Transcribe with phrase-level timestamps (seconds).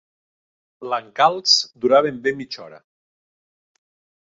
[0.93, 1.53] L'encalç
[1.85, 2.83] durà ben bé mitja hora.